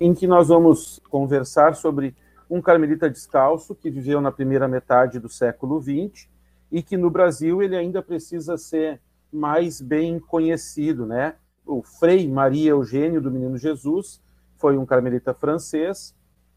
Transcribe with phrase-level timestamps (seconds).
[0.00, 2.14] em que nós vamos conversar sobre
[2.50, 6.28] um carmelita descalço que viveu na primeira metade do século XX
[6.72, 9.00] e que no Brasil ele ainda precisa ser
[9.32, 11.36] mais bem conhecido, né?
[11.64, 14.20] O Frei Maria Eugênio do Menino Jesus
[14.56, 16.12] foi um carmelita francês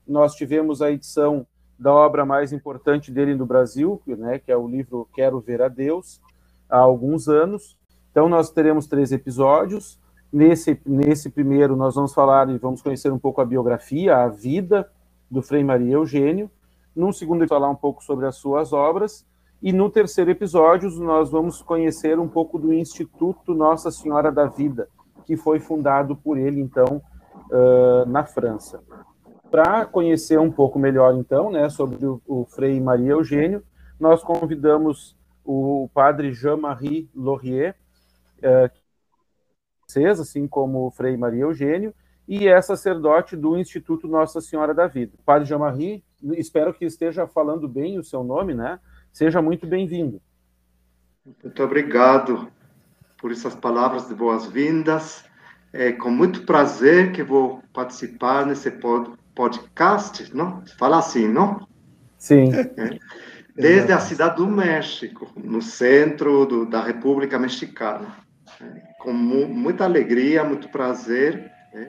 [0.07, 1.45] nós tivemos a edição
[1.77, 5.67] da obra mais importante dele no Brasil, né, que é o livro Quero Ver a
[5.67, 6.21] Deus,
[6.69, 7.77] há alguns anos.
[8.11, 9.99] Então, nós teremos três episódios.
[10.31, 14.89] Nesse, nesse primeiro, nós vamos falar e vamos conhecer um pouco a biografia, a vida
[15.29, 16.49] do Frei Maria Eugênio.
[16.95, 19.25] Num segundo, falar um pouco sobre as suas obras.
[19.61, 24.87] E no terceiro episódio, nós vamos conhecer um pouco do Instituto Nossa Senhora da Vida,
[25.25, 27.01] que foi fundado por ele, então,
[28.07, 28.81] na França.
[29.53, 33.63] Para conhecer um pouco melhor, então, né, sobre o, o Frei Maria Eugênio,
[33.99, 35.15] nós convidamos
[35.45, 37.75] o padre Jean-Marie Laurier,
[38.41, 38.71] é,
[40.19, 41.93] assim como o Frei Maria Eugênio,
[42.27, 45.13] e é sacerdote do Instituto Nossa Senhora da Vida.
[45.23, 48.79] Padre Jean-Marie, espero que esteja falando bem o seu nome, né?
[49.11, 50.19] Seja muito bem-vindo.
[51.43, 52.51] Muito obrigado
[53.19, 55.23] por essas palavras de boas-vindas.
[55.71, 58.71] É com muito prazer que vou participar nesse
[59.35, 60.63] podcast, não?
[60.77, 61.67] Fala assim, não?
[62.17, 62.51] Sim.
[62.53, 62.99] É.
[63.55, 68.17] Desde a cidade do México, no centro do, da República Mexicana.
[68.61, 68.65] É.
[68.99, 71.51] Com mu muita alegria, muito prazer.
[71.73, 71.87] É.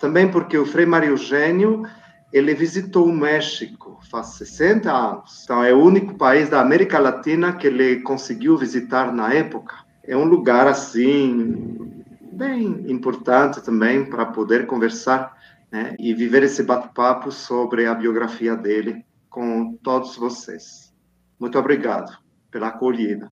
[0.00, 1.84] Também porque o Frei Maria Eugênio,
[2.32, 5.42] ele visitou o México faz 60 anos.
[5.44, 9.74] Então, é o único país da América Latina que ele conseguiu visitar na época.
[10.02, 15.35] É um lugar, assim, bem importante também para poder conversar
[15.70, 20.92] né, e viver esse bate-papo sobre a biografia dele com todos vocês.
[21.38, 22.16] Muito obrigado
[22.50, 23.28] pela acolhida.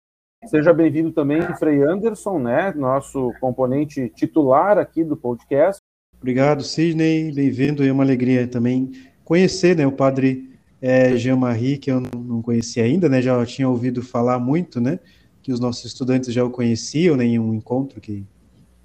[0.46, 5.80] Seja bem-vindo também, Frei Anderson, né, nosso componente titular aqui do podcast.
[6.18, 7.32] Obrigado, Sidney.
[7.32, 7.84] Bem-vindo.
[7.84, 8.92] É uma alegria também
[9.24, 14.02] conhecer né, o padre é, Jean-Marie, que eu não conhecia ainda, né, já tinha ouvido
[14.02, 14.98] falar muito, né,
[15.42, 18.24] que os nossos estudantes já o conheciam né, em um encontro que,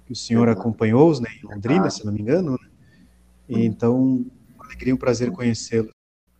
[0.06, 2.52] que o senhor acompanhou né, em Londrina, se não me engano.
[2.52, 2.69] Né?
[3.58, 4.24] Então,
[4.58, 5.90] alegria e um prazer conhecê-lo.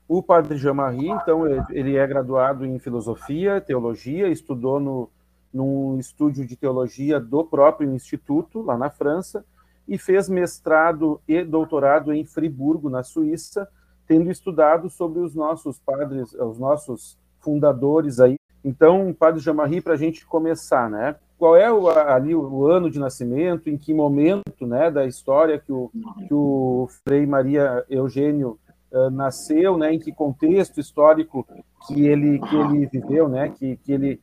[0.09, 5.09] O padre Jean-Marie, então, ele é graduado em filosofia, teologia, estudou no,
[5.53, 9.45] num estúdio de teologia do próprio instituto, lá na França,
[9.87, 13.69] e fez mestrado e doutorado em Friburgo, na Suíça,
[14.07, 18.37] tendo estudado sobre os nossos padres, os nossos fundadores aí.
[18.65, 21.17] Então, padre Jean-Marie, para a gente começar, né?
[21.41, 25.73] qual é o, ali o, ano de nascimento, em que momento né, da história que
[25.73, 25.91] o,
[26.29, 28.59] que o Frei Maria Eugênio
[28.93, 31.49] uh, nasceu, né, em que contexto histórico
[31.87, 34.21] que ele, que ele viveu, né, que, que ele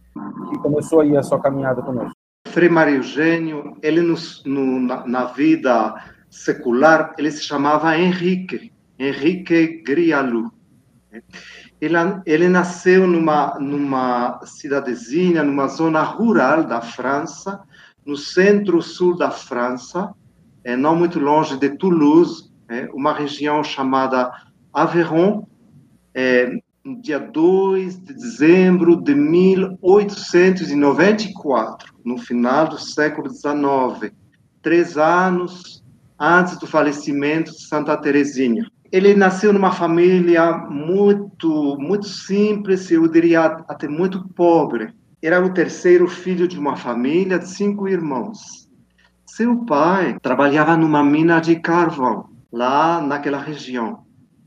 [0.51, 2.13] que começou aí a sua caminhada conosco.
[2.49, 5.95] Frei Maria Eugênio, ele no, na, na, vida
[6.29, 10.51] secular, ele se chamava Henrique, Henrique Grialu.
[11.79, 11.95] Ele,
[12.25, 17.61] ele nasceu numa, numa cidadezinha, numa zona rural da França,
[18.05, 20.11] no centro-sul da França,
[20.63, 24.31] é, não muito longe de Toulouse, é, uma região chamada
[24.73, 25.45] Aveyron,
[26.13, 26.59] é,
[27.01, 34.11] dia 2 de dezembro de 1894, no final do século XIX,
[34.61, 35.83] três anos
[36.19, 43.45] antes do falecimento de Santa Teresinha ele nasceu numa família muito, muito simples, eu diria
[43.67, 44.93] até muito pobre.
[45.21, 48.69] Era o terceiro filho de uma família de cinco irmãos.
[49.25, 54.05] Seu pai trabalhava numa mina de carvão, lá naquela região.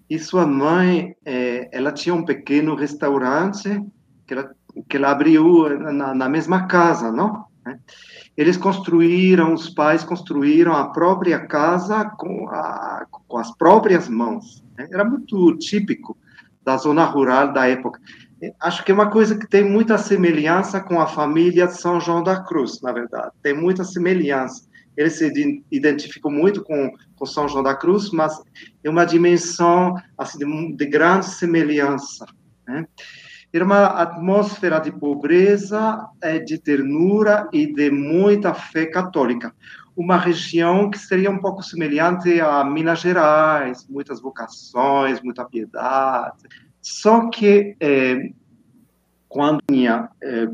[0.09, 3.81] E sua mãe, eh, ela tinha um pequeno restaurante,
[4.27, 4.51] que era
[4.89, 7.45] que ele abriu na, na mesma casa, não?
[8.41, 14.65] Eles construíram, os pais construíram a própria casa com, a, com as próprias mãos.
[14.79, 14.89] Né?
[14.91, 16.17] Era muito típico
[16.65, 18.01] da zona rural da época.
[18.59, 22.23] Acho que é uma coisa que tem muita semelhança com a família de São João
[22.23, 23.31] da Cruz, na verdade.
[23.43, 24.67] Tem muita semelhança.
[24.97, 28.43] Eles se identificam muito com, com São João da Cruz, mas
[28.83, 32.25] é uma dimensão assim, de, de grande semelhança.
[32.67, 32.87] Né?
[33.53, 39.53] Era uma atmosfera de pobreza, eh, de ternura e de muita fé católica.
[39.97, 46.39] Uma região que seria um pouco semelhante a Minas Gerais, muitas vocações, muita piedade.
[46.81, 48.31] Só que eh,
[49.29, 50.49] quando tinha eh,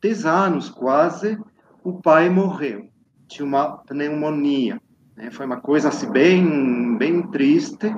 [0.00, 1.38] 10 anos quase,
[1.84, 2.88] o pai morreu.
[3.28, 4.80] Tinha uma pneumonia.
[5.14, 5.30] Né?
[5.30, 7.94] Foi uma coisa assim bem, bem triste.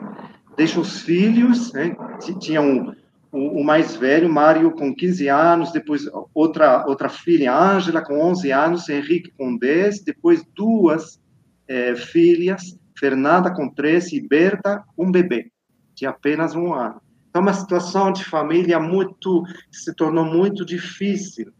[0.56, 1.96] Deixa os filhos, né?
[2.40, 2.94] tinham
[3.32, 8.88] o, mais velho, Mário, com 15 anos, depois outra, outra filha, Ângela, com 11 anos,
[8.90, 11.18] Henrique, com 10, depois duas
[11.66, 15.50] é, filhas, Fernanda, com 13, e Berta, um bebê,
[15.94, 17.00] de apenas um ano.
[17.30, 21.50] Então, uma situação de família muito, se tornou muito difícil.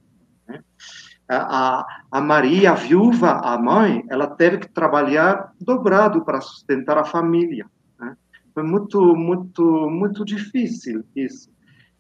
[0.47, 0.63] Né?
[1.27, 7.05] A, a Maria, a viúva, a mãe, ela teve que trabalhar dobrado para sustentar a
[7.05, 7.65] família.
[7.99, 8.15] Né?
[8.53, 11.51] Foi muito, muito, muito difícil isso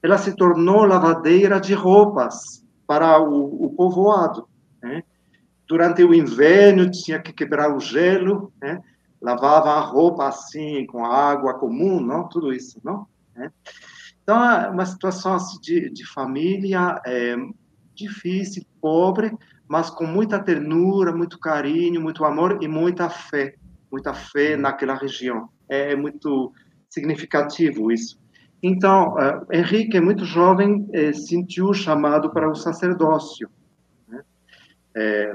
[0.02, 4.48] ela se tornou lavadeira de roupas para o, o povoado.
[4.82, 5.04] Né?
[5.66, 8.82] Durante o inverno tinha que quebrar o gelo, né?
[9.20, 12.28] lavava a roupa assim com água comum, não?
[12.28, 13.06] Tudo isso, não?
[13.34, 13.52] Né?
[14.22, 17.36] Então é uma situação assim, de, de família é,
[17.94, 19.36] difícil, pobre,
[19.68, 23.54] mas com muita ternura, muito carinho, muito amor e muita fé,
[23.90, 25.48] muita fé naquela região.
[25.68, 26.52] É muito
[26.90, 28.21] significativo isso.
[28.62, 33.50] Então, uh, Henrique, muito jovem, eh, sentiu o chamado para o sacerdócio.
[34.08, 34.22] Né?
[34.94, 35.34] É,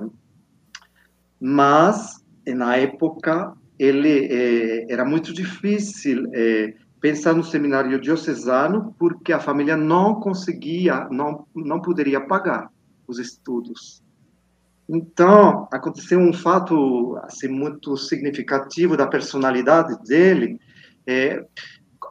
[1.40, 9.40] mas, na época, ele eh, era muito difícil eh, pensar no seminário diocesano, porque a
[9.40, 12.70] família não conseguia, não, não poderia pagar
[13.08, 14.02] os estudos.
[14.90, 20.60] Então, aconteceu um fato assim, muito significativo da personalidade dele.
[21.06, 21.46] É,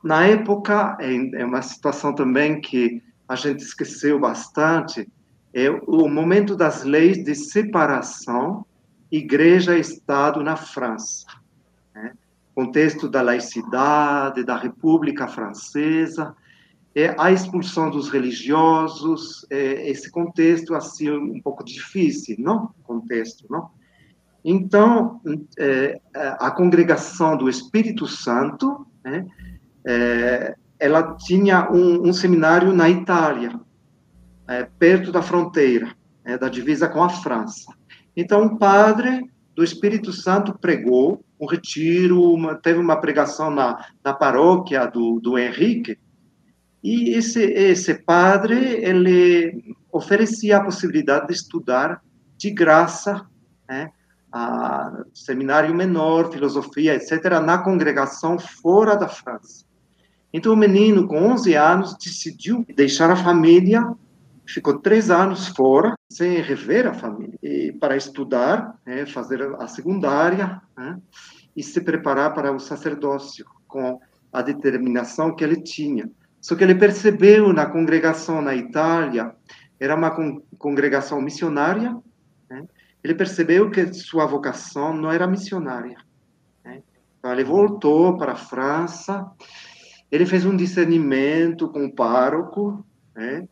[0.02, 5.08] na época, é uma situação também que a gente esqueceu bastante,
[5.52, 8.64] é o momento das leis de separação
[9.10, 11.26] igreja-estado na França.
[11.94, 12.12] Né?
[12.54, 16.34] Contexto da laicidade, da República Francesa,
[16.94, 22.70] é a expulsão dos religiosos, é esse contexto assim um pouco difícil, não?
[22.84, 23.70] Contexto, não?
[24.42, 25.20] Então,
[25.58, 29.26] é, a congregação do Espírito Santo, né,
[29.86, 33.58] é, ela tinha um, um, seminário na Itália,
[34.48, 35.94] é, perto da fronteira,
[36.24, 37.72] é, da divisa com a França.
[38.16, 44.12] Então, um padre do Espírito Santo pregou um retiro, uma, teve uma pregação na, na
[44.12, 45.98] paróquia do, do Henrique,
[46.82, 52.00] e esse, esse padre, ele oferecia a possibilidade de estudar
[52.36, 53.26] de graça,
[53.68, 53.90] né,
[54.30, 59.65] a seminário menor, filosofia, etc., na congregação fora da França.
[60.36, 63.90] Então, o menino, com 11 anos, decidiu deixar a família,
[64.46, 70.60] ficou três anos fora, sem rever a família, e para estudar, né, fazer a secundária
[70.76, 71.00] né,
[71.56, 73.98] e se preparar para o sacerdócio, com
[74.30, 76.10] a determinação que ele tinha.
[76.38, 79.34] Só que ele percebeu na congregação na Itália,
[79.80, 81.96] era uma con congregação missionária,
[82.50, 82.62] né,
[83.02, 85.96] ele percebeu que sua vocação não era missionária.
[86.62, 86.82] Né,
[87.18, 89.32] então, ele voltou para a França
[90.10, 92.84] ele fez um discernimento com o pároco,
[93.14, 93.48] né?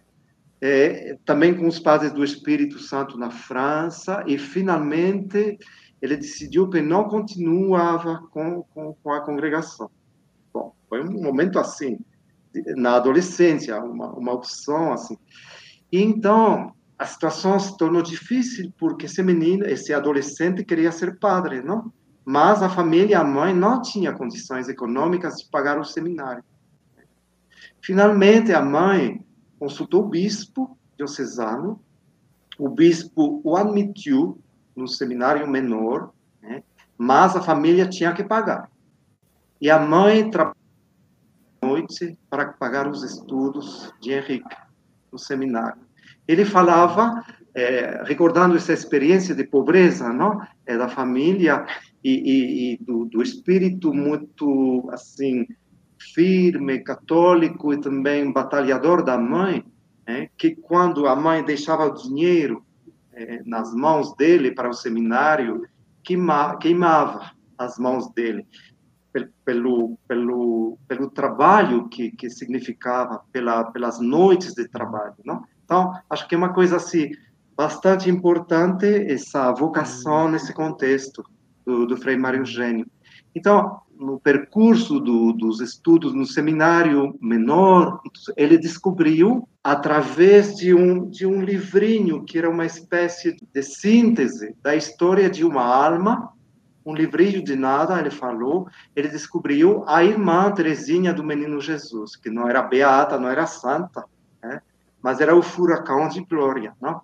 [0.60, 5.58] É, também com os padres do Espírito Santo na França, e finalmente
[6.00, 9.90] ele decidiu que não continuava com, com, com a congregação.
[10.52, 11.98] Bom, foi um momento assim,
[12.76, 15.18] na adolescência, uma, uma opção assim.
[15.90, 21.62] E então, a situação se tornou difícil porque esse menino, esse adolescente queria ser padre,
[21.62, 21.92] não?
[22.24, 26.42] Mas a família, a mãe, não tinha condições econômicas de pagar o seminário.
[27.82, 29.24] Finalmente, a mãe
[29.58, 31.80] consultou o bispo diocesano,
[32.58, 34.40] o bispo o admitiu
[34.74, 36.62] no seminário menor, né?
[36.96, 38.70] mas a família tinha que pagar.
[39.60, 40.64] E a mãe trabalhou
[41.64, 44.56] noite para pagar os estudos de Henrique
[45.10, 45.80] no seminário.
[46.28, 47.24] Ele falava,
[47.54, 51.64] é, recordando essa experiência de pobreza, não, é, da família,
[52.02, 55.46] e, e, e do, do, espírito muito assim
[56.12, 59.64] firme, católico e também batalhador da mãe,
[60.06, 62.62] é, que quando a mãe deixava o dinheiro
[63.12, 65.62] é, nas mãos dele para o seminário,
[66.02, 68.46] queima, queimava as mãos dele
[69.44, 75.44] pelo pelo pelo trabalho que que significava pela pelas noites de trabalho, não?
[75.64, 77.12] Então acho que é uma coisa assim
[77.56, 81.24] bastante importante essa vocação nesse contexto
[81.64, 82.86] do, do Frei Mário Eugênio.
[83.34, 88.00] Então no percurso do, dos estudos no seminário menor,
[88.36, 94.74] ele descobriu através de um de um livrinho que era uma espécie de síntese da
[94.74, 96.34] história de uma alma
[96.84, 102.28] um livrinho de nada, ele falou, ele descobriu a irmã Teresinha do Menino Jesus, que
[102.28, 104.04] não era beata, não era santa,
[104.42, 104.60] né?
[105.02, 107.00] mas era o furacão de glória, não?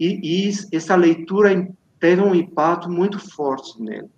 [0.00, 4.08] E, e essa leitura teve um impacto muito forte nele.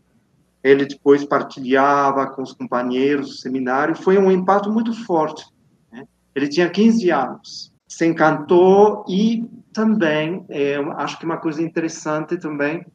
[0.63, 5.45] Ele depois partilhava com os companheiros do seminário, foi um impacto muito forte.
[5.93, 6.07] Né?
[6.37, 12.87] Ele tinha 15 anos, se encantou e também, é, acho que uma coisa interessante também,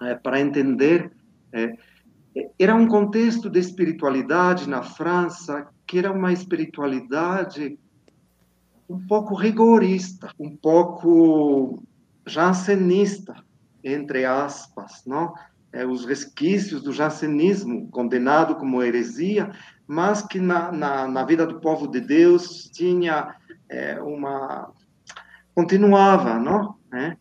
[0.00, 1.10] é, para entender
[1.52, 1.76] é,
[2.58, 7.78] era um contexto de espiritualidade na França que era uma espiritualidade
[8.88, 11.82] um pouco rigorista, um pouco
[12.26, 13.34] jansenista,
[13.82, 15.34] entre aspas, não?
[15.72, 19.50] É, os resquícios do jansenismo, condenado como heresia,
[19.86, 23.34] mas que na, na, na vida do povo de Deus tinha
[23.68, 24.70] é, uma
[25.54, 26.76] continuava, não?
[26.92, 27.16] É?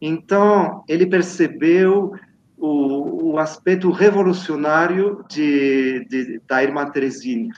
[0.00, 2.12] Então ele percebeu
[2.56, 7.52] o, o aspecto revolucionário de, de, da irmã Teresinha.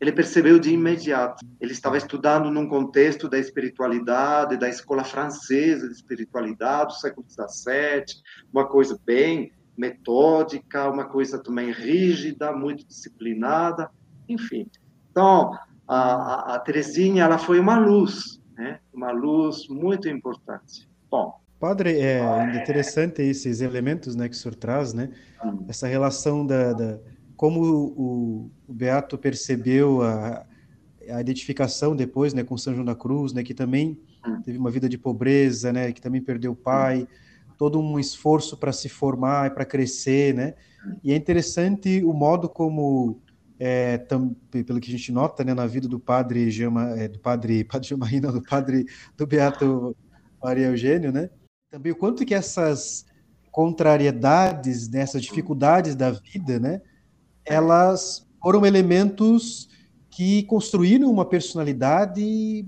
[0.00, 1.44] Ele percebeu de imediato.
[1.60, 8.22] Ele estava estudando num contexto da espiritualidade, da escola francesa de espiritualidade do século XVII,
[8.52, 13.90] uma coisa bem metódica, uma coisa também rígida, muito disciplinada,
[14.28, 14.66] enfim.
[15.10, 15.52] Então,
[15.86, 18.80] a, a, a Teresinha, ela foi uma luz, né?
[18.92, 20.88] uma luz muito importante.
[21.10, 22.22] Bom, Padre, é
[22.56, 25.10] interessante esses elementos né, que o senhor traz, né?
[25.68, 26.98] Essa relação da, da
[27.40, 30.44] como o, o, Beato percebeu a,
[31.08, 33.98] a identificação depois, né, com São João da Cruz, né, que também
[34.44, 37.08] teve uma vida de pobreza, né, que também perdeu o pai,
[37.56, 40.52] todo um esforço para se formar e para crescer, né?
[41.02, 43.22] E é interessante o modo como
[43.58, 47.18] é, tam, pelo que a gente nota, né, na vida do padre Gema, é, do
[47.20, 48.84] padre, padre Gemaína, do padre
[49.16, 49.96] do Beato
[50.42, 51.30] Maria Eugênio, né?
[51.70, 53.06] também o quanto que essas
[53.50, 56.82] contrariedades, né, essas dificuldades da vida, né,
[57.50, 59.68] elas foram elementos
[60.08, 62.64] que construíram uma personalidade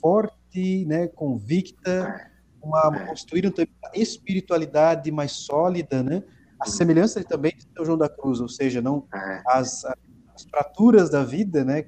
[0.00, 2.30] forte, né, convicta,
[2.62, 6.22] uma, construíram também uma espiritualidade mais sólida, né,
[6.58, 9.04] a semelhança também de São João da Cruz, ou seja, não
[9.46, 11.84] as, as fraturas da vida, né,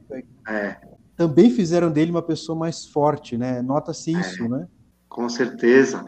[1.16, 4.68] também fizeram dele uma pessoa mais forte, né, nota-se isso, né.
[5.08, 6.04] Com certeza.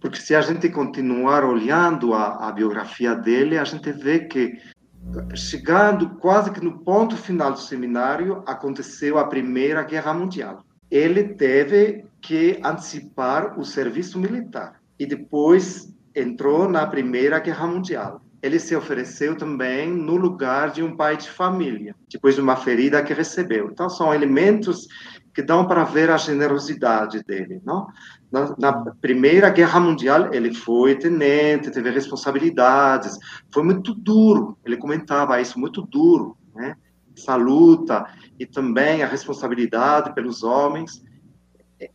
[0.00, 4.58] Porque se a gente continuar olhando a, a biografia dele, a gente vê que
[5.34, 10.64] chegando quase que no ponto final do seminário, aconteceu a Primeira Guerra Mundial.
[10.90, 18.22] Ele teve que antecipar o serviço militar e depois entrou na Primeira Guerra Mundial.
[18.42, 23.02] Ele se ofereceu também no lugar de um pai de família, depois de uma ferida
[23.02, 23.70] que recebeu.
[23.70, 24.86] Então, são elementos
[25.34, 27.86] que dão para ver a generosidade dele, não?
[28.30, 33.16] Na, na, Primeira Guerra Mundial, ele foi tenente, teve responsabilidades,
[33.52, 36.76] foi muito duro, ele comentava isso, muito duro, né?
[37.16, 38.06] Essa luta
[38.38, 41.02] e também a responsabilidade pelos homens.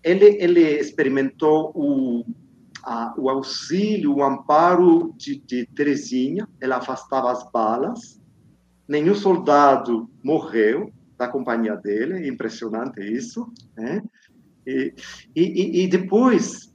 [0.03, 2.25] Ele, ele experimentou o,
[2.83, 8.19] a, o auxílio, o amparo de, de Teresinha, ela afastava as balas,
[8.87, 13.47] nenhum soldado morreu da companhia dele, impressionante isso,
[13.77, 14.01] né?
[14.65, 14.93] E,
[15.35, 16.71] e, e depois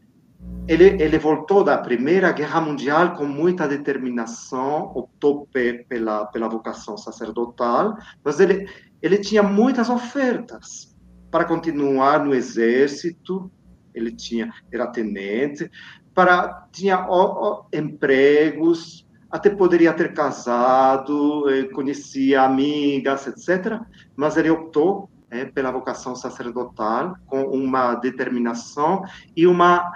[0.68, 5.48] ele, ele voltou da Primeira Guerra Mundial com muita determinação, optou
[5.88, 8.68] pela, pela vocação sacerdotal, mas ele,
[9.00, 10.96] ele tinha muitas ofertas
[11.30, 13.50] para continuar no exército,
[13.94, 15.70] ele tinha era tenente,
[16.12, 23.80] para tinha ó, ó, empregos, até poderia ter casado, eh, conhecia amigas, etc.
[24.16, 29.02] Mas ele optou é, pela vocação sacerdotal, com uma determinação
[29.36, 29.92] e uma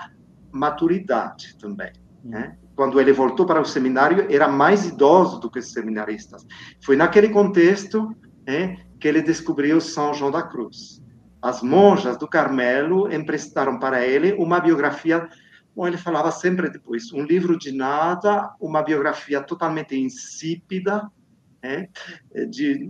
[0.52, 1.92] maturidade também.
[2.24, 2.56] Né?
[2.74, 6.46] Quando ele voltou para o seminário, era mais idoso do que os seminaristas.
[6.82, 8.14] Foi naquele contexto
[8.46, 11.02] é, que ele descobriu São João da Cruz.
[11.40, 15.28] As monjas do Carmelo emprestaram para ele uma biografia
[15.74, 21.08] Bom, ele falava sempre depois, um livro de nada, uma biografia totalmente insípida,
[21.62, 21.88] é,
[22.46, 22.88] de,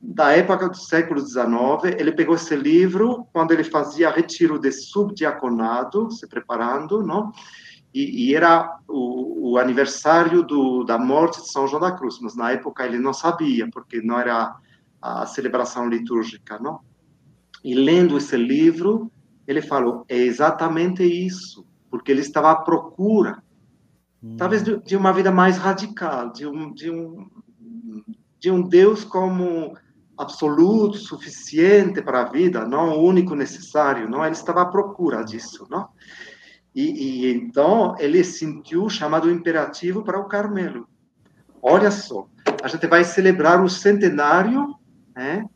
[0.00, 1.96] da época do século XIX.
[1.98, 7.32] Ele pegou esse livro quando ele fazia retiro de subdiaconado, se preparando, não?
[7.94, 12.34] E, e era o, o aniversário do, da morte de São João da Cruz, mas
[12.34, 14.54] na época ele não sabia, porque não era
[15.00, 16.80] a celebração litúrgica, não?
[17.64, 19.10] E lendo esse livro,
[19.46, 23.42] ele falou: é exatamente isso, porque ele estava à procura,
[24.22, 24.36] hum.
[24.36, 27.28] talvez de, de, uma vida mais radical, de um, de um,
[28.42, 29.78] de um Deus como
[30.18, 34.24] absoluto, suficiente para a vida, não o único necessário, não?
[34.24, 35.88] Ele estava à procura disso, não?
[36.74, 40.88] E, e então ele sentiu o chamado imperativo para o Carmelo.
[41.62, 42.26] Olha só,
[42.60, 44.74] a gente vai celebrar o centenário
[45.14, 45.46] né,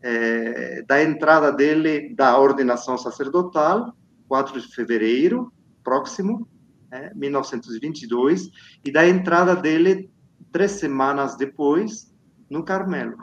[0.00, 3.92] é, da entrada dele da ordenação sacerdotal,
[4.28, 6.46] 4 de fevereiro próximo,
[6.92, 8.50] é, 1922,
[8.84, 10.08] e da entrada dele
[10.52, 12.14] três semanas depois
[12.48, 13.16] no Carmelo.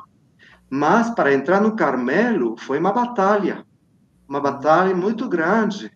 [0.69, 3.65] Mas para entrar no Carmelo foi uma batalha,
[4.27, 5.91] uma batalha muito grande.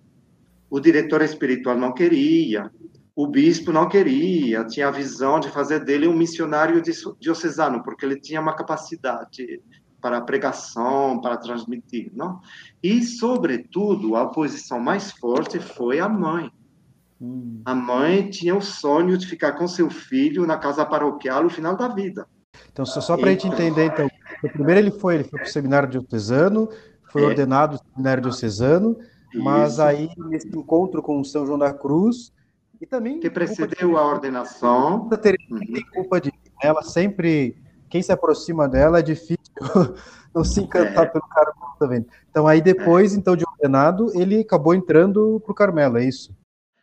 [0.70, 2.72] O diretor espiritual não queria,
[3.16, 6.80] o bispo não queria, tinha a visão de fazer dele um missionário
[7.20, 9.60] diocesano, porque ele tinha uma capacidade
[10.00, 12.40] para pregação, para transmitir, não?
[12.84, 16.52] E, sobretudo, a oposição mais forte foi a mãe.
[17.20, 17.62] Hum.
[17.66, 21.76] A mãe tinha o sonho de ficar com seu filho na casa paroquial no final
[21.76, 22.28] da vida.
[22.72, 24.08] Então, só, só para a gente entender, então,
[24.52, 26.70] primeiro ele foi, ele foi para o seminário diocesano,
[27.12, 27.26] foi é.
[27.26, 28.98] ordenado no seminário diocesano,
[29.34, 32.32] mas aí, nesse encontro com São João da Cruz,
[32.80, 33.20] e também...
[33.20, 33.96] Que precedeu de...
[33.96, 35.08] a ordenação.
[35.12, 35.60] A Teresa uhum.
[35.60, 36.32] tem culpa de...
[36.62, 37.58] Ela sempre...
[37.90, 39.38] Quem se aproxima dela é difícil
[40.34, 41.08] não se encantar é.
[41.08, 42.06] pelo Carmelo também.
[42.30, 43.18] Então, aí depois, é.
[43.18, 46.36] então, de ordenado, ele acabou entrando para o Carmelo, é isso?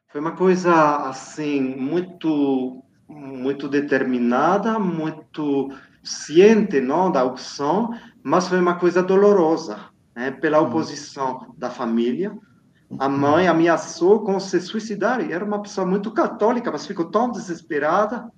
[0.09, 0.73] Foi uma coisa,
[1.09, 5.71] assim, muito muito determinada, muito
[6.03, 7.91] ciente não, da opção,
[8.23, 9.79] mas foi uma coisa dolorosa,
[10.15, 10.67] né, pela hum.
[10.67, 12.37] oposição da família.
[12.99, 17.31] A mãe ameaçou com se suicidar, e era uma pessoa muito católica, mas ficou tão
[17.31, 18.31] desesperada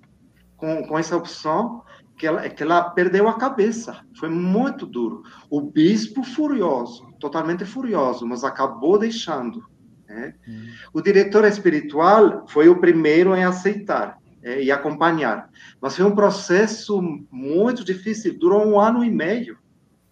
[0.55, 1.83] com, com essa opção
[2.17, 3.99] que ela, que ela perdeu a cabeça.
[4.17, 5.21] Foi muito duro.
[5.49, 9.63] O bispo furioso, totalmente furioso, mas acabou deixando.
[10.07, 10.33] Né?
[10.47, 10.67] Hum.
[10.93, 15.49] O diretor espiritual foi o primeiro em aceitar é, e acompanhar.
[15.81, 19.57] Mas foi um processo muito difícil, durou um ano e meio.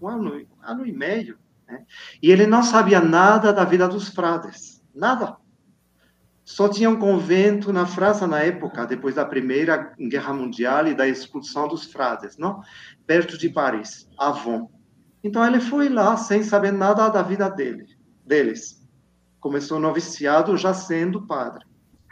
[0.02, 1.38] Um ano, um ano e meio.
[1.66, 1.86] Né?
[2.22, 5.38] E ele não sabia nada da vida dos frades, nada.
[6.44, 11.08] Só tinha um convento na França na época, depois da Primeira Guerra Mundial e da
[11.08, 12.62] expulsão dos frades, não?
[13.08, 14.70] perto de Paris, Avon.
[15.24, 17.88] Então ele foi lá sem saber nada da vida dele,
[18.26, 18.86] deles.
[19.40, 21.66] Começou noviciado já sendo padre.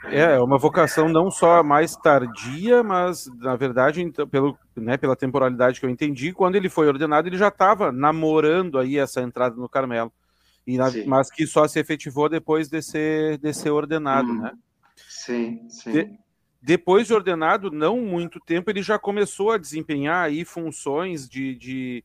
[0.05, 5.15] É, é uma vocação não só mais tardia, mas na verdade, então, pelo, né, pela
[5.15, 9.55] temporalidade que eu entendi, quando ele foi ordenado, ele já estava namorando aí essa entrada
[9.55, 10.11] no Carmelo.
[10.65, 14.41] E na, mas que só se efetivou depois de ser, de ser ordenado, hum.
[14.41, 14.51] né?
[14.95, 15.91] Sim, sim.
[15.91, 16.19] De,
[16.61, 22.03] depois de ordenado, não muito tempo, ele já começou a desempenhar aí funções de, de,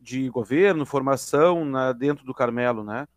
[0.00, 3.08] de governo, formação na, dentro do Carmelo, né?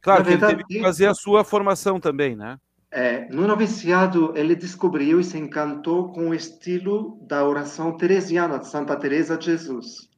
[0.00, 2.58] Claro verdade, que ele teve que fazer a sua formação também, né?
[2.96, 8.68] É, no noviciado, ele descobriu e se encantou com o estilo da oração teresiana de
[8.68, 10.08] Santa Teresa de Jesus.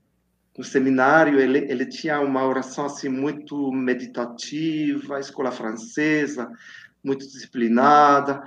[0.58, 6.50] No seminário, ele, ele tinha uma oração assim muito meditativa, escola francesa,
[7.02, 8.42] muito disciplinada.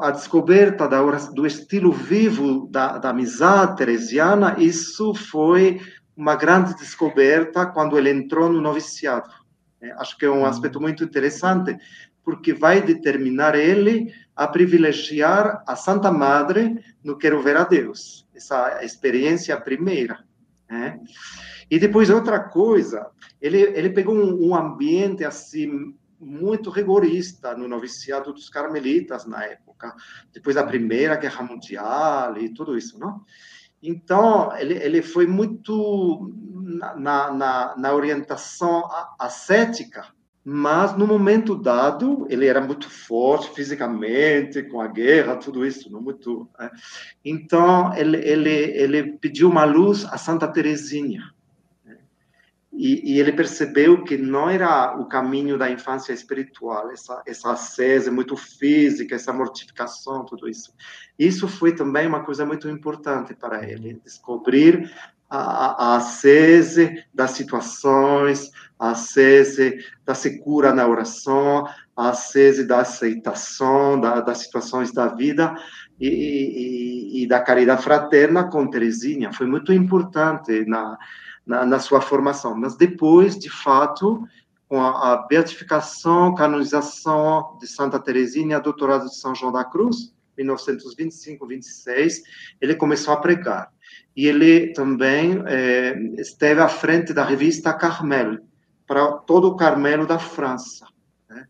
[0.00, 5.80] A descoberta da do estilo vivo da, da amizade teresiana, isso foi
[6.16, 9.30] uma grande descoberta quando ele entrou no noviciado.
[9.80, 10.44] É, acho que é um hum.
[10.44, 11.76] aspecto muito interessante,
[12.24, 18.84] porque vai determinar ele a privilegiar a Santa Madre no Quero Ver a Deus, essa
[18.84, 20.24] experiência primeira.
[20.68, 21.00] Né?
[21.70, 23.08] E depois outra coisa,
[23.40, 29.94] ele, ele pegou um, um ambiente assim muito rigorista no noviciado dos carmelitas na época,
[30.32, 33.24] depois da Primeira Guerra Mundial e tudo isso, não?
[33.82, 36.30] Então, ele, ele foi muito
[36.96, 38.86] na, na, na orientação
[39.18, 40.06] ascética
[40.44, 46.00] mas no momento dado ele era muito forte fisicamente com a guerra tudo isso não
[46.00, 46.70] muito né?
[47.24, 51.22] então ele ele ele pediu uma luz a Santa Teresinha
[51.84, 51.98] né?
[52.72, 58.10] e, e, ele percebeu que não era o caminho da infância espiritual essa essa ascese
[58.10, 60.72] muito física essa mortificação tudo isso
[61.18, 64.90] isso foi também uma coisa muito importante para ele descobrir
[65.30, 71.66] a, a sese das situações, a sese da secura na oração,
[71.96, 75.54] a sese da aceitação da, das situações da vida
[76.00, 79.32] e, e, e, da caridade fraterna com Teresinha.
[79.32, 80.98] Foi muito importante na,
[81.46, 82.56] na, na sua formação.
[82.56, 84.26] Mas depois, de fato,
[84.66, 91.46] com a, a beatificação, canonização de Santa Teresinha, doutorado de São João da Cruz, 1925,
[91.46, 92.22] 26,
[92.60, 93.72] ele começou a pregar.
[94.16, 98.38] E ele também é, esteve à frente da revista Carmel,
[98.86, 100.86] para todo o Carmelo da França.
[101.28, 101.46] Né?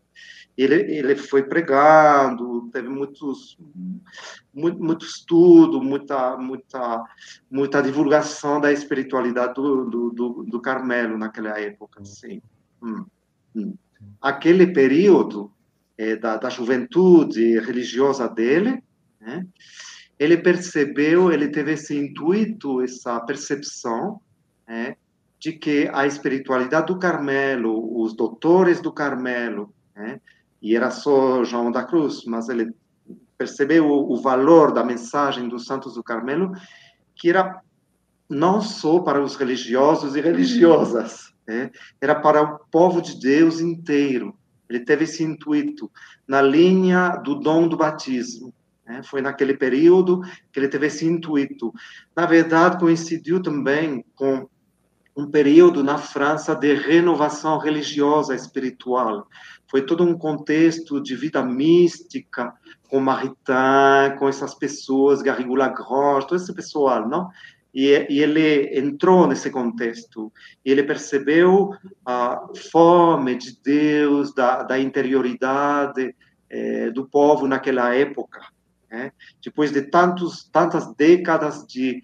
[0.55, 3.57] Ele, ele foi pregando, teve muitos,
[4.53, 7.03] muito, muito estudo, muita, muita,
[7.49, 12.05] muita divulgação da espiritualidade do, do, do, do Carmelo naquela época.
[12.05, 12.41] Sim.
[12.81, 13.05] Hum,
[13.55, 13.75] hum.
[14.21, 15.51] Aquele período
[15.97, 18.83] é, da, da juventude religiosa dele,
[19.19, 19.45] né?
[20.17, 24.21] ele percebeu, ele teve esse intuito, essa percepção,
[24.67, 24.95] né?
[25.39, 30.21] de que a espiritualidade do Carmelo, os doutores do Carmelo, né?
[30.61, 32.71] e era só João da Cruz, mas ele
[33.37, 36.51] percebeu o, o valor da mensagem dos santos do Carmelo,
[37.15, 37.59] que era
[38.29, 41.71] não só para os religiosos e religiosas, né?
[41.99, 44.37] era para o povo de Deus inteiro.
[44.71, 45.91] Ele teve esse intuito
[46.27, 48.53] na linha do dom do batismo.
[48.85, 49.01] Né?
[49.03, 51.73] Foi naquele período que ele teve esse intuito.
[52.15, 54.47] Na verdade, coincidiu também com
[55.15, 59.27] um período na França de renovação religiosa espiritual.
[59.69, 62.53] Foi todo um contexto de vida mística,
[62.89, 67.29] com Maritain, com essas pessoas, Garrigou Lagrange, todo esse pessoal, não?
[67.73, 70.31] E, e, ele entrou nesse contexto
[70.63, 71.71] ele percebeu
[72.05, 76.13] a fome de Deus, da, da interioridade
[76.49, 78.41] é, do povo naquela época.
[78.91, 79.13] Né?
[79.43, 82.03] Depois de tantos, tantas décadas de,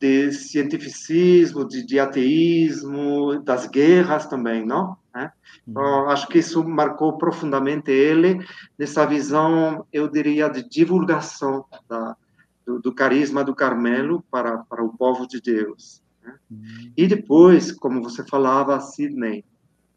[0.00, 4.96] de cientificismo, de, de ateísmo, das guerras também, não?
[5.14, 5.30] Né?
[5.66, 8.44] Então, acho que isso marcou profundamente ele
[8.76, 12.16] nessa visão, eu diria, de divulgação da,
[12.68, 16.02] do, do carisma do Carmelo para, para o povo de Deus.
[16.22, 16.34] Né?
[16.50, 16.92] Uhum.
[16.94, 19.42] E depois, como você falava, Sidney,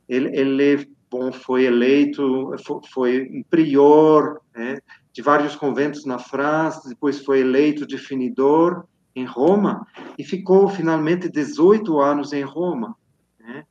[0.08, 4.78] ele, ele bom, foi eleito, foi, foi prior né,
[5.12, 9.86] de vários conventos na França, depois foi eleito definidor em Roma
[10.18, 12.96] e ficou finalmente 18 anos em Roma,
[13.38, 13.66] né,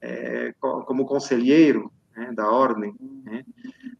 [0.00, 3.44] é, como conselheiro né, da ordem, né,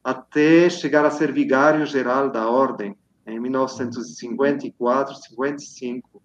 [0.03, 6.23] até chegar a ser vigário geral da ordem em 1954, 55,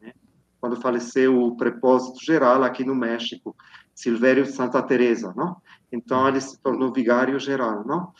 [0.00, 0.12] né,
[0.60, 3.56] quando faleceu o prepósito geral aqui no México,
[3.94, 5.56] Silvério Santa Teresa, não?
[5.90, 8.12] Então ele se tornou vigário geral, não?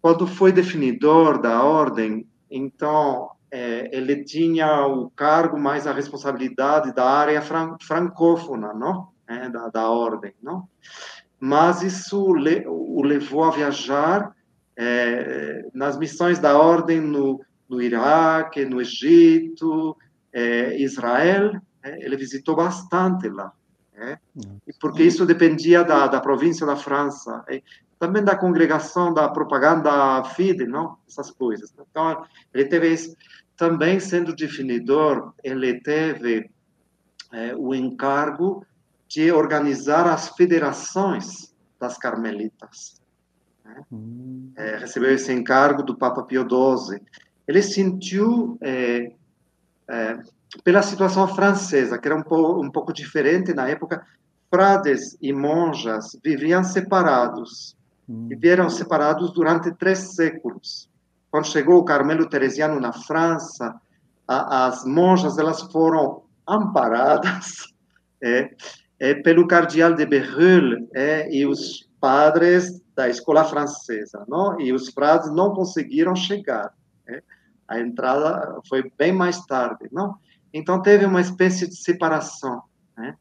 [0.00, 7.08] Quando foi definidor da ordem, então é, ele tinha o cargo mais a responsabilidade da
[7.08, 9.08] área fran francófona, não?
[9.26, 10.68] É, da, da ordem, não?
[11.38, 14.34] Mas isso le o levou a viajar
[14.76, 19.96] é, nas missões da ordem no, no Iraque, no Egito,
[20.32, 23.52] é, Israel, é, ele visitou bastante lá,
[23.96, 24.18] é,
[24.80, 27.62] porque isso dependia da, da província da França, é,
[27.98, 30.98] também da congregação da propaganda FIDE, não?
[31.08, 31.72] Essas coisas.
[31.90, 33.14] Então, ele teve
[33.56, 36.50] também sendo definidor, ele teve
[37.32, 38.66] é, o encargo
[39.08, 43.00] de organizar as federações das carmelitas.
[43.64, 43.82] Né?
[43.90, 44.52] Hum.
[44.56, 47.00] É, recebeu esse encargo do Papa Pio XII.
[47.48, 49.12] Ele sentiu, é,
[49.88, 50.18] é,
[50.62, 54.06] pela situação francesa, que era um pouco, um pouco diferente na época,
[54.50, 57.76] frades e monjas viviam separados.
[58.08, 58.28] Hum.
[58.28, 60.88] Viveram separados durante três séculos.
[61.30, 63.74] Quando chegou o Carmelo Teresiano na França,
[64.28, 67.72] a, as monjas elas foram amparadas
[68.22, 68.54] é,
[69.00, 74.60] é, pelo cardeal de Berulle é, e os padres da escola francesa, não?
[74.60, 76.72] E os frades não conseguiram chegar.
[77.06, 77.22] Né?
[77.66, 80.16] A entrada foi bem mais tarde, não?
[80.52, 82.62] Então teve uma espécie de separação,
[82.96, 83.16] né?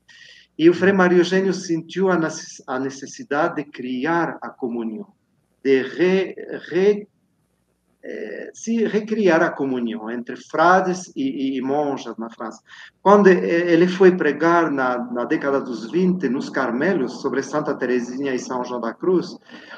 [0.57, 5.07] E o Frei Mário Eugênio sentiu a necessidade de criar a comunhão,
[5.63, 6.35] de re,
[6.69, 7.07] re,
[8.53, 12.61] se recriar a comunhão entre frades e, e, monjas na França.
[13.01, 18.39] Quando ele foi pregar na, na década dos 20 nos Carmelos sobre Santa Teresinha e
[18.39, 19.37] São João da Cruz,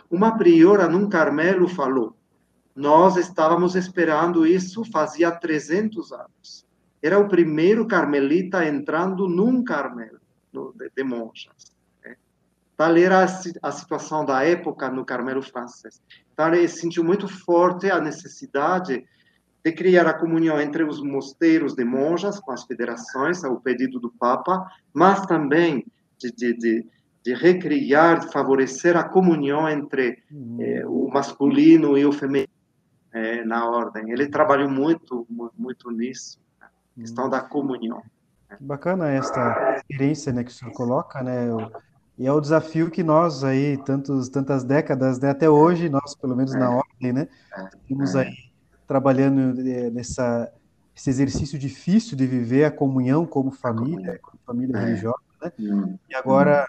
[0.10, 2.16] uma priora num Carmelo falou:
[2.76, 6.66] Nós estávamos esperando isso fazia 300 anos.
[7.02, 10.20] Era o primeiro carmelita entrando num Carmelo
[10.52, 11.72] de, de monjas.
[12.04, 12.16] Né?
[12.76, 13.24] Tal era
[13.62, 16.02] a situação da época no Carmelo francês.
[16.38, 19.06] Ele sentiu muito forte a necessidade
[19.64, 24.12] de criar a comunhão entre os mosteiros de monjas com as federações, ao pedido do
[24.12, 25.86] Papa, mas também
[26.20, 26.88] de, de, de,
[27.24, 30.58] de recriar, de favorecer a comunhão entre uhum.
[30.60, 32.48] eh, o masculino e o feminino
[33.12, 34.12] eh, na ordem.
[34.12, 35.26] Ele trabalhou muito,
[35.58, 36.68] muito nisso, né?
[37.00, 38.04] questão da comunhão.
[38.56, 41.48] Que bacana esta experiência né, que o senhor coloca, né?
[42.18, 46.36] E é o desafio que nós aí, tantos, tantas décadas, né, até hoje, nós, pelo
[46.36, 46.76] menos na é.
[46.76, 47.28] ordem, né,
[47.82, 48.22] estamos é.
[48.22, 48.34] aí
[48.88, 50.52] trabalhando eh, nessa
[50.96, 54.80] esse exercício difícil de viver a comunhão como família, como família é.
[54.80, 55.52] religiosa, né?
[55.60, 55.98] Hum.
[56.10, 56.66] E agora,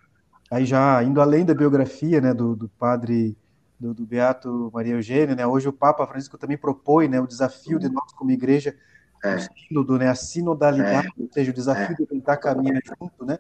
[0.51, 3.37] aí já indo além da biografia, né, do, do padre
[3.79, 5.47] do, do, Beato Maria Eugênia, né?
[5.47, 8.75] Hoje o Papa Francisco também propõe, né, o desafio de nós como igreja
[9.23, 9.37] é.
[9.37, 11.23] o sínodo, né, a sinodalidade, é.
[11.23, 11.95] ou seja, o desafio é.
[11.95, 13.39] de tentar caminhar junto, né?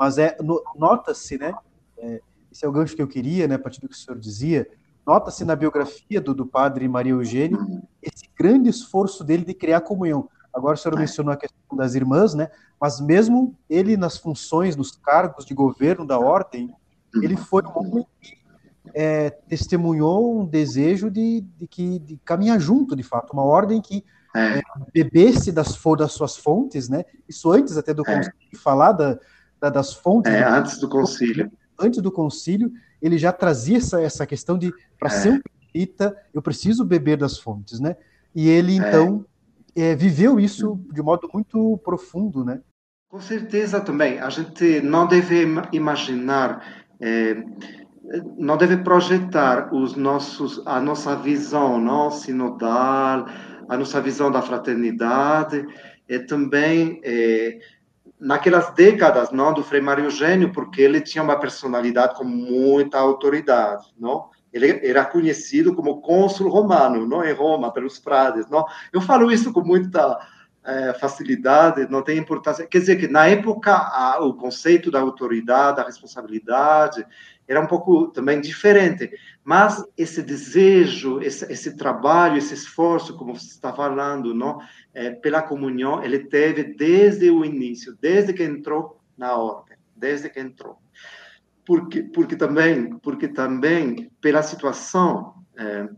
[0.00, 0.34] Mas é
[0.74, 1.52] nota-se, né?
[1.98, 4.18] É, esse é o gancho que eu queria, né, a partir do que o senhor
[4.18, 4.66] dizia.
[5.06, 7.82] Nota-se na biografia do, do padre Maria Eugênio uhum.
[8.02, 10.26] esse grande esforço dele de criar comunhão.
[10.54, 11.00] Agora o senhor é.
[11.00, 12.48] mencionou a questão das irmãs, né?
[12.80, 16.74] Mas mesmo ele nas funções, nos cargos de governo da ordem,
[17.22, 18.38] ele foi um homem que
[18.94, 24.02] é, testemunhou um desejo de, de, que, de caminhar junto, de fato, uma ordem que
[24.34, 24.58] é.
[24.58, 24.62] É,
[24.94, 27.04] bebesse das, das suas fontes, né?
[27.28, 28.30] Isso antes até do é.
[28.56, 29.18] falar da,
[29.60, 30.32] da, das fontes.
[30.32, 31.50] É, antes do concílio.
[31.78, 35.10] Antes do concílio, ele já trazia essa, essa questão de, para é.
[35.10, 37.96] ser um espírita, eu preciso beber das fontes, né?
[38.34, 38.76] E ele, é.
[38.76, 39.24] então,
[39.96, 42.60] viveu isso de modo muito profundo, né?
[43.08, 44.20] Com certeza também.
[44.20, 46.62] A gente não deve imaginar
[48.36, 53.26] não deve projetar os nossos a nossa visão não sinodal
[53.68, 55.64] a nossa visão da fraternidade
[56.08, 57.60] e também é,
[58.20, 63.86] naquelas décadas não do Frei Mário Eugênio porque ele tinha uma personalidade com muita autoridade
[63.98, 64.28] não?
[64.52, 67.24] Ele era conhecido como cônsul romano não?
[67.24, 68.66] Em Roma pelos frades não?
[68.92, 70.20] Eu falo isso com muita
[70.62, 72.66] é, facilidade, não tem importância.
[72.66, 77.06] Quer dizer que na época a, o conceito da autoridade, da responsabilidade
[77.50, 79.10] era um pouco também diferente,
[79.42, 84.60] mas esse desejo, esse, esse trabalho, esse esforço, como você está falando, não,
[84.94, 90.38] é, pela comunhão, ele teve desde o início, desde que entrou na ordem, desde que
[90.38, 90.76] entrou,
[91.66, 95.88] porque porque também porque também pela situação é,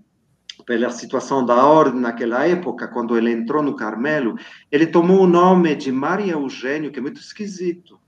[0.65, 4.37] pela situação da ordem naquela época, quando ele entrou no Carmelo,
[4.71, 8.01] ele tomou o nome de Maria Eugênio, que é muito esquisito.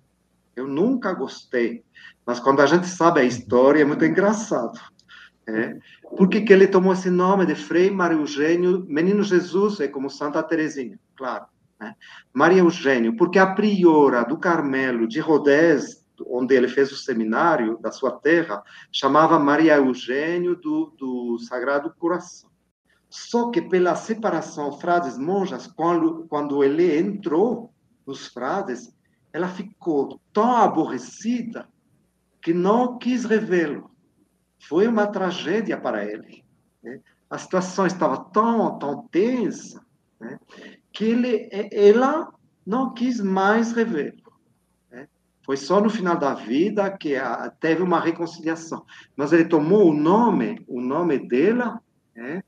[0.57, 1.85] Eu nunca gostei.
[2.25, 4.79] Mas quando a gente sabe a história, é muito engraçado.
[5.47, 5.77] É.
[6.17, 8.85] Por que, que ele tomou esse nome de Frei Maria Eugênio?
[8.89, 11.45] Menino Jesus é como Santa Teresinha, claro.
[11.79, 11.95] Né?
[12.33, 17.91] Maria Eugênio, porque a priora do Carmelo de Rodés, onde ele fez o seminário da
[17.91, 22.49] sua terra, chamava Maria Eugênio do, do Sagrado Coração.
[23.11, 27.73] Só que pela separação frades-monjas, quando, quando ele entrou
[28.07, 28.94] nos frades,
[29.35, 31.69] ela ficou tão aborrecida
[32.41, 33.91] que não quis revê-lo.
[34.69, 36.45] Foi uma tragédia para ele.
[36.81, 37.01] Né?
[37.29, 39.85] A situação estava tão, tão tensa
[40.21, 40.39] né?
[40.93, 42.33] que ele, ela
[42.65, 44.23] não quis mais revê-lo.
[44.89, 45.09] Né?
[45.45, 48.87] Foi só no final da vida que a, teve uma reconciliação.
[49.17, 51.83] Mas ele tomou o nome, o nome dela,
[52.15, 52.41] né?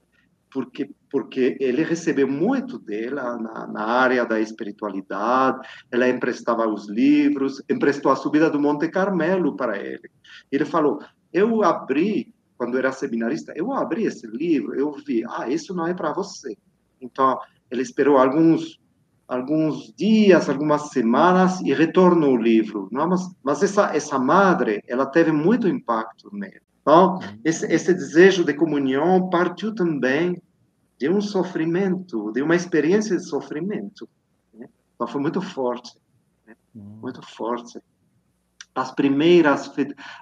[0.53, 7.63] porque porque ele recebeu muito dela na, na, área da espiritualidade, ela emprestava os livros,
[7.71, 10.11] emprestou a subida do Monte Carmelo para ele.
[10.53, 11.01] Ele falou:
[11.33, 15.95] Eu abri, quando era seminarista, eu abri esse livro, eu vi, ah, isso não é
[15.95, 16.55] para você.
[17.01, 17.39] Então,
[17.71, 18.79] ele esperou alguns
[19.27, 22.91] alguns dias, algumas semanas e retornou o livro.
[22.93, 26.61] Não, mas, mas essa essa madre, ela teve muito impacto nele.
[26.83, 30.37] Então, esse, esse desejo de comunhão partiu também
[30.99, 34.09] de um sofrimento, de uma experiência de sofrimento.
[34.55, 34.69] Né?
[34.95, 35.93] Então foi muito forte,
[36.47, 36.57] né?
[36.75, 36.99] Hum.
[37.03, 37.81] muito forte.
[38.75, 39.71] As primeiras,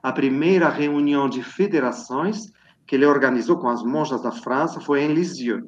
[0.02, 2.52] a primeira reunião de federações
[2.86, 5.64] que ele organizou com as monjas da França foi em Lisieux.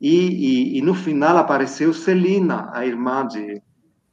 [0.00, 3.62] E, e, e no final apareceu Celina, a irmã de,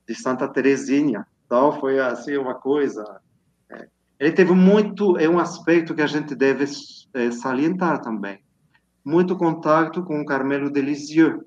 [0.08, 1.26] de Santa Teresinha.
[1.46, 3.04] Então foi assim uma coisa.
[3.70, 3.88] É.
[4.20, 6.66] Ele teve muito, é um aspecto que a gente deve
[7.14, 8.40] é, salientar também
[9.10, 11.42] muito contato com o Carmelo de Lisieux,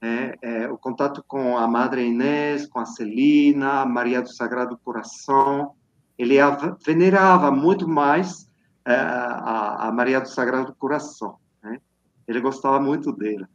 [0.00, 5.72] é, é, o contato com a Madre Inês, com a Celina, Maria do Sagrado Coração.
[6.16, 6.50] Ele a
[6.86, 8.48] venerava muito mais
[8.84, 11.36] é, a, a, Maria do Sagrado Coração.
[11.62, 11.80] Né?
[12.28, 13.48] Ele gostava muito dela.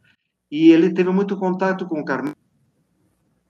[0.50, 2.36] E ele teve muito contato com o Carmelo.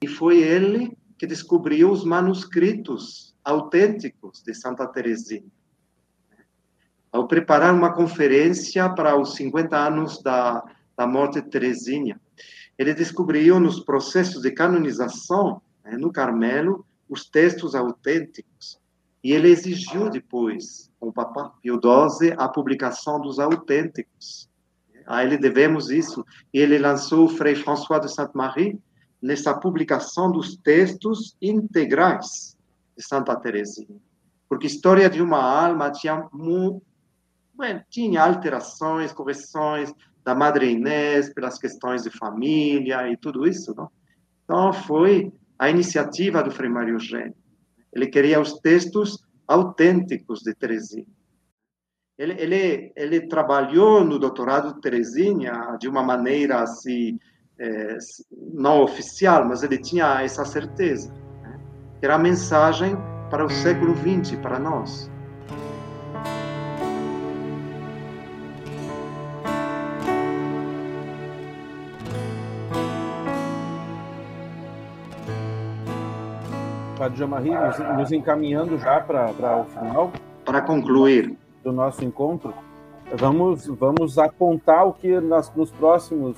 [0.01, 5.51] E foi ele que descobriu os manuscritos autênticos de Santa Teresinha
[7.17, 10.63] ao preparar uma conferência para os 50 anos da,
[10.95, 12.21] da morte de Teresinha.
[12.77, 18.79] Ele descobriu nos processos de canonização, né, no Carmelo, os textos autênticos.
[19.23, 24.47] E ele exigiu depois, com o Papa Pio XII, a publicação dos autênticos.
[25.07, 26.23] A ele devemos isso.
[26.53, 28.79] E ele lançou o Frei François de Sainte-Marie
[29.19, 32.55] nessa publicação dos textos integrais
[32.95, 33.97] de Santa Teresinha.
[34.47, 36.27] Porque História de uma Alma tinha,
[37.57, 39.91] bueno, tinha alterações, correções
[40.23, 43.89] da Madre Inês pelas questões de família e tudo isso, não?
[44.43, 47.35] Então, foi a iniciativa do Frei Mário Eugênio.
[47.91, 51.07] Ele queria os textos autênticos de Teresinha.
[52.17, 57.19] Ele, ele, ele trabalhou no doutorado de Teresinha de uma maneira assim,
[57.59, 57.97] é,
[58.53, 61.11] não oficial, mas ele tinha essa certeza.
[61.41, 61.59] Né?
[62.01, 62.95] Era a mensagem
[63.29, 65.09] para o século XX, para nós.
[77.07, 80.11] Padre Jamarri, nos, nos encaminhando já para o final.
[80.43, 81.37] Para concluir.
[81.63, 82.53] Do nosso encontro,
[83.13, 86.37] vamos, vamos apontar o que nas, nos próximos,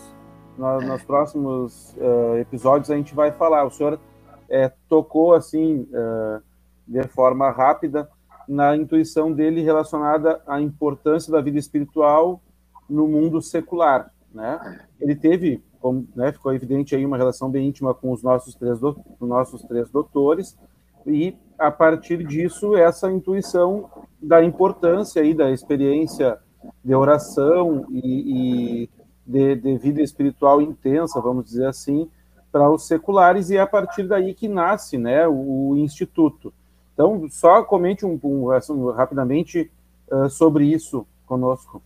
[0.55, 3.65] nos, nos próximos uh, episódios a gente vai falar.
[3.65, 3.99] O senhor
[4.47, 6.41] é, tocou assim, uh,
[6.87, 8.07] de forma rápida,
[8.47, 12.41] na intuição dele relacionada à importância da vida espiritual
[12.87, 14.11] no mundo secular.
[14.33, 14.79] Né?
[14.99, 18.79] Ele teve como né, ficou evidente aí uma relação bem íntima com os nossos três,
[18.79, 20.57] do, nossos três doutores,
[21.05, 23.89] e a partir disso, essa intuição
[24.21, 26.37] da importância aí da experiência
[26.83, 28.89] de oração e, e
[29.25, 32.09] de, de, vida espiritual intensa, vamos dizer assim,
[32.51, 36.53] para os seculares, e é a partir daí que nasce né, o, o Instituto.
[36.93, 39.71] Então, só comente um, um assim, rapidamente
[40.11, 41.81] uh, sobre isso conosco.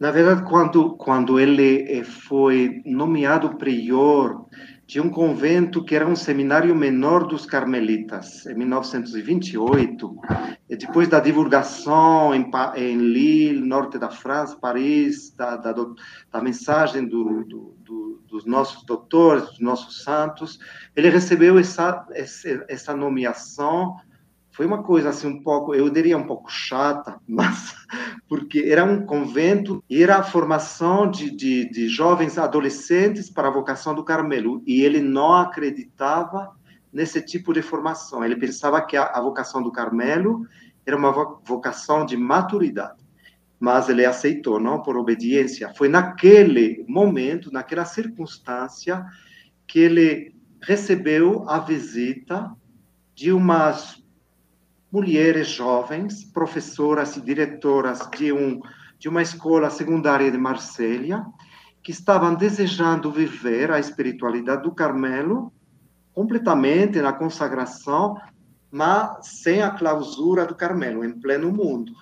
[0.00, 4.46] Na verdade, quando, quando ele eh, foi nomeado prior
[4.86, 10.16] de um convento que era um seminário menor dos carmelitas, em 1928,
[10.70, 15.74] depois da divulgação em, em Lille, norte da França, Paris, da, da,
[16.32, 20.58] da mensagem do, do, do, dos nossos doutores, dos nossos santos,
[20.96, 23.96] ele recebeu essa, essa, essa nomeação
[24.52, 27.74] foi uma coisa assim um pouco, eu diria um pouco chata, mas
[28.28, 33.94] porque era um convento era a formação de, de, de jovens adolescentes para a vocação
[33.94, 36.54] do Carmelo e ele não acreditava
[36.92, 38.24] nesse tipo de formação.
[38.24, 40.46] Ele pensava que a, a vocação do Carmelo
[40.84, 41.12] era uma
[41.44, 43.04] vocação de maturidade,
[43.58, 45.72] mas ele aceitou, não por obediência.
[45.74, 49.04] Foi naquele momento, naquela circunstância,
[49.66, 52.50] que ele recebeu a visita
[53.14, 53.99] de umas
[54.90, 58.60] mulheres jovens, professoras e diretoras de, um,
[58.98, 61.24] de uma escola secundária de Marselha,
[61.82, 65.52] que estavam desejando viver a espiritualidade do Carmelo
[66.12, 68.16] completamente na consagração,
[68.70, 71.92] mas sem a clausura do Carmelo, em pleno mundo.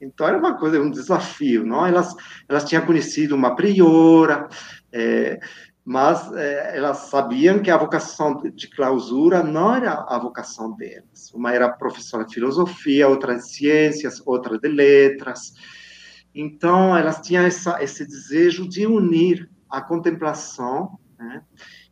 [0.00, 1.86] Então era uma coisa, um desafio, não?
[1.86, 2.14] Elas,
[2.48, 4.48] elas tinham conhecido uma priora,
[4.90, 5.38] é,
[5.84, 11.32] mas é, elas sabiam que a vocação de clausura não era a vocação delas.
[11.34, 15.54] Uma era professora de filosofia, outra de ciências, outra de letras.
[16.34, 21.42] Então, elas tinham essa, esse desejo de unir a contemplação né,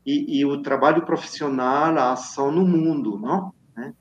[0.05, 3.53] e, e, o trabalho profissional, a ação no mundo, não?
[3.77, 3.93] Né?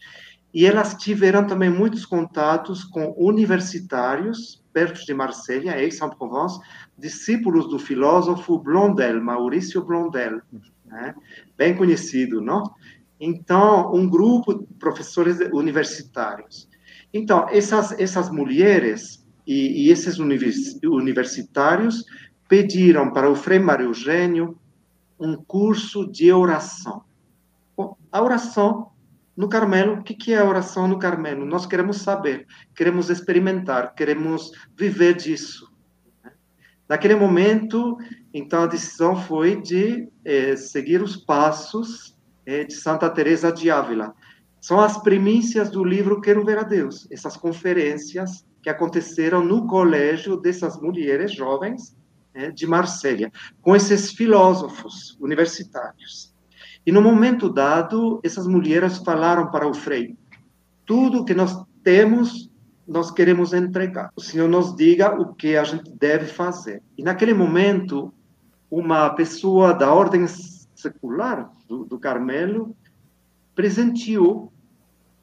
[0.53, 6.59] E elas tiveram também muitos contatos com universitários perto de Marselha, Aix-en-Provence,
[6.97, 10.41] discípulos do filósofo Blondel, Maurício Blondel,
[10.85, 11.13] né?
[11.55, 12.63] bem conhecido, não?
[13.19, 16.67] Então, um grupo de professores universitários.
[17.13, 22.03] Então, essas, essas mulheres e, e esses universitários
[22.47, 24.57] pediram para o Frei Mário Eugênio
[25.19, 27.03] um curso de oração.
[27.75, 28.91] Bom, a oração
[29.35, 31.45] no Carmelo, o que é a oração no Carmelo?
[31.45, 35.71] Nós queremos saber, queremos experimentar, queremos viver disso.
[36.87, 37.97] Naquele momento,
[38.33, 44.13] então, a decisão foi de eh, seguir os passos eh, de Santa Teresa de Ávila.
[44.61, 50.37] São as primícias do livro Quero Ver a Deus, essas conferências que aconteceram no colégio
[50.37, 51.95] dessas mulheres jovens
[52.33, 53.31] eh, de Marsella,
[53.61, 56.33] com esses filósofos universitários.
[56.85, 60.15] E no momento dado, essas mulheres falaram para o Frei:
[60.85, 62.49] tudo que nós temos,
[62.87, 64.11] nós queremos entregar.
[64.15, 66.81] O Senhor nos diga o que a gente deve fazer.
[66.97, 68.13] E naquele momento,
[68.71, 72.75] uma pessoa da ordem secular do, do Carmelo
[73.53, 74.53] presenteou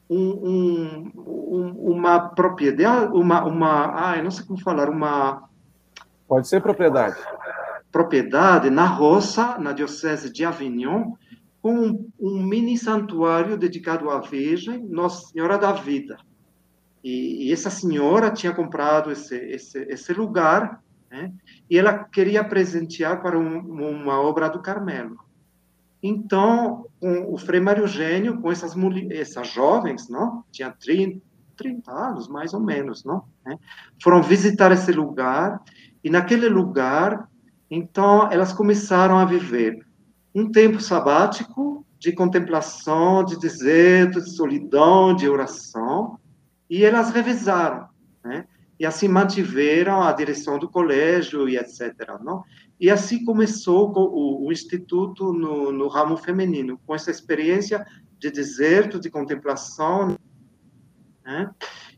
[0.09, 5.49] um, um, um, uma propriedade, uma, uma, ah, eu não sei como falar, uma...
[6.27, 7.15] Pode ser propriedade.
[7.91, 11.13] propriedade na roça, na diocese de Avignon,
[11.61, 16.17] com um, um mini santuário dedicado à Virgem Nossa Senhora da Vida.
[17.05, 20.81] E, e essa senhora tinha comprado esse, esse, esse lugar
[21.11, 21.31] né?
[21.69, 25.19] e ela queria presentear para um, uma obra do Carmelo.
[26.01, 26.87] Então,
[27.27, 28.75] o Frei Mário Eugênio, com essas,
[29.11, 30.43] essas jovens, não?
[30.51, 31.21] tinha 30,
[31.55, 33.23] 30 anos, mais ou menos, não?
[33.45, 33.57] Né?
[34.01, 35.61] foram visitar esse lugar,
[36.03, 37.29] e naquele lugar,
[37.69, 39.85] então, elas começaram a viver
[40.33, 46.19] um tempo sabático de contemplação, de deserto, de solidão, de oração,
[46.69, 47.87] e elas revisaram,
[48.23, 48.45] né?
[48.77, 51.93] E assim mantiveram a direção do colégio e etc.
[52.21, 52.43] Não?
[52.79, 57.85] E assim começou o, o instituto no, no, ramo feminino, com essa experiência
[58.19, 60.17] de deserto, de contemplação
[61.23, 61.49] né?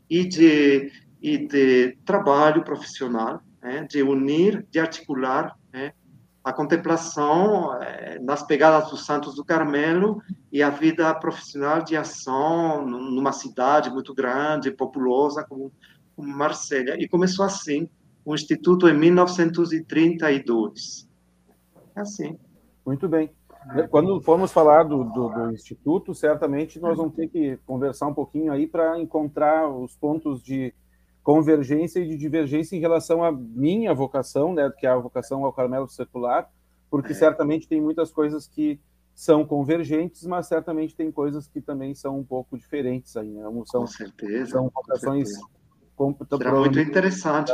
[0.08, 3.84] e, de, e de trabalho profissional, né?
[3.90, 5.57] de unir, de articular?
[6.48, 12.86] A contemplação é, nas pegadas dos Santos do Carmelo e a vida profissional de ação
[12.86, 15.70] numa cidade muito grande, populosa como,
[16.16, 16.96] como Marsella.
[16.98, 17.86] E começou assim,
[18.24, 21.06] o Instituto em 1932.
[21.94, 22.38] É assim.
[22.86, 23.30] Muito bem.
[23.90, 28.50] Quando formos falar do, do, do, Instituto, certamente nós vamos ter que conversar um pouquinho
[28.50, 30.72] aí para encontrar os pontos de
[31.22, 35.52] convergência e de divergência em relação à minha vocação, né, que é a vocação ao
[35.52, 36.50] Carmelo Secular,
[36.90, 37.14] porque é.
[37.14, 38.80] certamente tem muitas coisas que
[39.14, 43.42] são convergentes, mas certamente tem coisas que também são um pouco diferentes aí, né?
[43.66, 44.52] São, com certeza.
[44.52, 45.28] São vocações...
[45.96, 47.50] Com, Será muito interessante.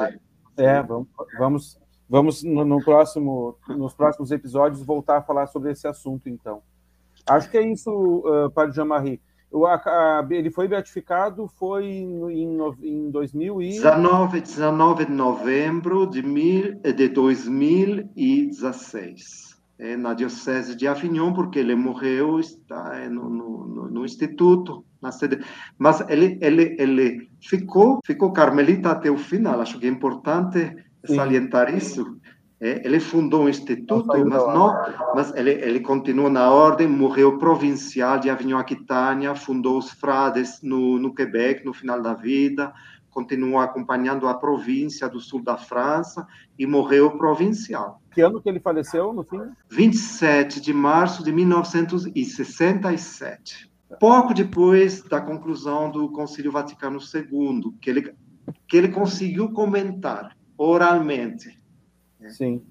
[0.58, 1.08] É, vamos,
[1.38, 6.62] vamos, vamos no, no, próximo, nos próximos episódios voltar a falar sobre esse assunto, então.
[7.26, 9.20] Acho que é isso, uh, Padre Jean-Marie.
[10.30, 19.96] Ele foi beatificado foi em, em 2019 19 de novembro de, mil, de 2016 é,
[19.96, 25.38] na diocese de Avignon porque ele morreu está é, no, no, no, instituto na sede.
[25.78, 29.60] Mas ele ele ele ficou ficou carmelita até o final.
[29.60, 30.74] Acho que é importante
[31.04, 31.14] Sim.
[31.14, 32.18] salientar isso
[32.60, 34.72] ele fundou um instituto, mas não,
[35.14, 41.12] mas ele, ele continua na ordem, morreu provincial de Avignon-Aquitânia, fundou os frades no, no
[41.14, 42.72] Quebec no final da vida,
[43.10, 46.26] continuou acompanhando a província do sul da França
[46.58, 48.00] e morreu provincial.
[48.10, 49.40] Que ano que ele faleceu, no fim?
[49.70, 53.70] 27 de março de 1967.
[54.00, 58.14] Pouco depois da conclusão do Concílio Vaticano II, que ele,
[58.66, 61.62] que ele conseguiu comentar oralmente
[62.24, 62.30] né?
[62.30, 62.62] Sim.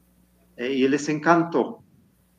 [0.58, 1.84] E ele se encantou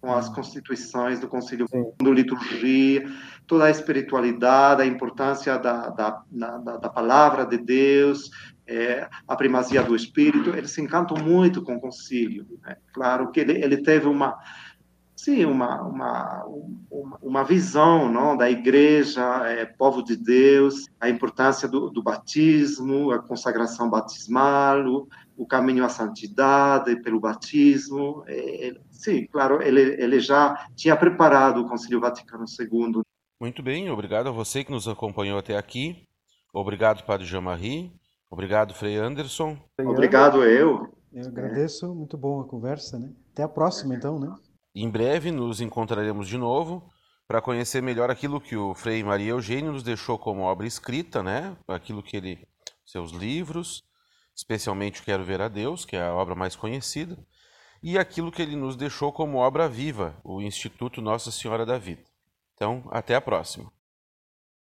[0.01, 1.67] com as constituições do Conselho
[1.99, 3.09] do Liturgia,
[3.47, 8.31] toda a espiritualidade, a importância da, da, da, da palavra de Deus,
[8.67, 10.51] é, a primazia do Espírito.
[10.51, 12.47] Ele se encantou muito com o Concílio.
[12.63, 12.77] Né?
[12.93, 14.39] Claro que ele, ele teve uma
[15.17, 16.45] sim uma uma
[17.23, 23.21] uma visão não da igreja é, povo de Deus a importância do, do batismo a
[23.21, 25.07] consagração batismal
[25.37, 31.69] o, caminho à santidade pelo batismo é, sim claro ele ele já tinha preparado o
[31.69, 33.03] Concílio Vaticano II
[33.41, 36.09] muito bem obrigado a você que nos acompanhou até aqui.
[36.53, 37.93] Obrigado Padre Jean-Marie.
[38.31, 39.59] Obrigado Frei Anderson.
[39.81, 40.89] Obrigado eu.
[41.13, 43.13] Eu agradeço muito boa a conversa né?
[43.33, 44.35] Até a próxima então né?
[44.75, 46.91] Em breve nos encontraremos de novo
[47.29, 51.57] para conhecer melhor aquilo que o Frei Maria Eugênio nos deixou como obra escrita, né?
[51.69, 52.49] Aquilo que ele
[52.87, 53.83] seus livros,
[54.35, 57.17] especialmente Quero ver a Deus, que é a obra mais conhecida,
[57.83, 62.03] e aquilo que ele nos deixou como obra viva, o Instituto Nossa Senhora da Vida.
[62.55, 63.71] Então, até a próxima.